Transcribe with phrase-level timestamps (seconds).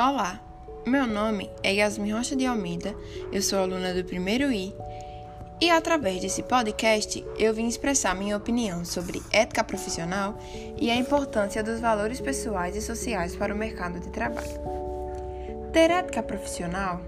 [0.00, 0.38] Olá,
[0.86, 2.94] meu nome é Yasmin Rocha de Almeida,
[3.32, 4.72] eu sou aluna do primeiro I
[5.60, 10.38] e através desse podcast eu vim expressar minha opinião sobre ética profissional
[10.80, 14.60] e a importância dos valores pessoais e sociais para o mercado de trabalho.
[15.72, 17.00] Ter ética profissional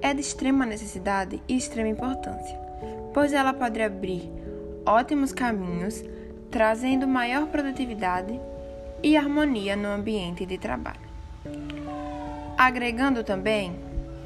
[0.00, 2.56] é de extrema necessidade e extrema importância,
[3.12, 4.30] pois ela pode abrir
[4.86, 6.04] ótimos caminhos,
[6.52, 8.40] trazendo maior produtividade
[9.02, 11.08] e harmonia no ambiente de trabalho
[12.58, 13.78] agregando também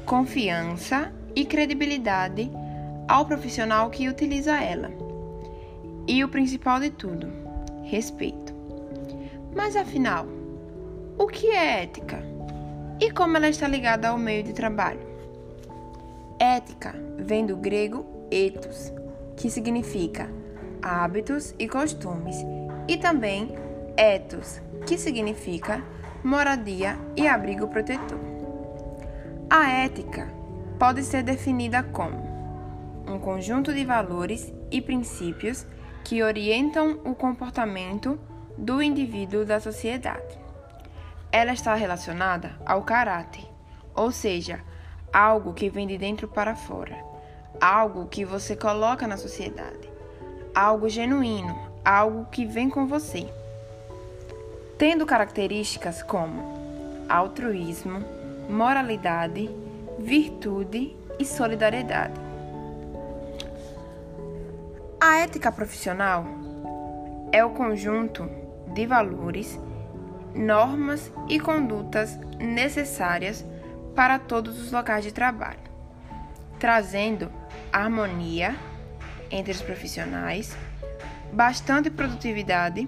[0.07, 2.51] confiança e credibilidade
[3.07, 4.89] ao profissional que utiliza ela.
[6.07, 7.31] E o principal de tudo,
[7.83, 8.51] respeito.
[9.55, 10.25] Mas afinal,
[11.15, 12.23] o que é ética?
[12.99, 15.07] E como ela está ligada ao meio de trabalho?
[16.39, 18.91] Ética vem do grego ethos,
[19.37, 20.27] que significa
[20.81, 22.35] hábitos e costumes,
[22.87, 23.55] e também
[23.95, 25.83] ethos, que significa
[26.23, 28.19] moradia e abrigo protetor.
[29.49, 30.29] A ética
[30.79, 32.31] pode ser definida como
[33.05, 35.67] um conjunto de valores e princípios
[36.03, 38.17] que orientam o comportamento
[38.57, 40.39] do indivíduo da sociedade.
[41.29, 43.45] Ela está relacionada ao caráter,
[43.93, 44.61] ou seja,
[45.11, 47.03] algo que vem de dentro para fora,
[47.59, 49.91] algo que você coloca na sociedade,
[50.55, 53.29] algo genuíno, algo que vem com você
[54.83, 58.03] tendo características como altruísmo,
[58.49, 59.49] moralidade,
[59.97, 62.19] virtude e solidariedade.
[64.99, 66.25] A ética profissional
[67.31, 68.29] é o conjunto
[68.73, 69.57] de valores,
[70.35, 73.45] normas e condutas necessárias
[73.95, 75.63] para todos os locais de trabalho,
[76.59, 77.31] trazendo
[77.71, 78.53] harmonia
[79.31, 80.57] entre os profissionais,
[81.31, 82.85] bastante produtividade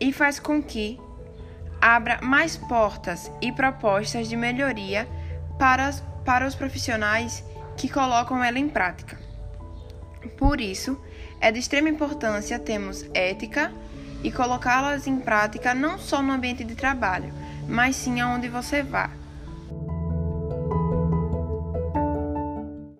[0.00, 0.98] e faz com que
[1.80, 5.08] abra mais portas e propostas de melhoria
[5.58, 5.92] para,
[6.24, 7.44] para os profissionais
[7.76, 9.18] que colocam ela em prática.
[10.36, 11.00] Por isso,
[11.40, 13.72] é de extrema importância termos ética
[14.22, 17.32] e colocá-las em prática não só no ambiente de trabalho,
[17.68, 19.10] mas sim aonde você vá,